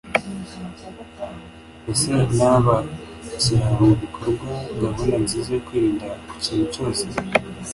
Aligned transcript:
mbese 1.83 2.07
naba 2.39 2.75
nshyira 3.33 3.67
mu 3.77 3.87
bikorwa 4.01 4.51
gahunda 4.81 5.15
nziza 5.23 5.49
yo 5.55 5.61
kwirinda 5.67 6.07
ku 6.27 6.35
kintu 6.43 6.65
cyose 6.73 7.03